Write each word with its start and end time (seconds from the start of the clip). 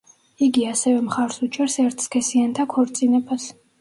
იგი 0.45 0.63
ასევე 0.69 1.03
მხარს 1.09 1.37
უჭერს 1.49 1.77
ერთსქესიანთა 1.85 2.67
ქორწინებას. 2.73 3.47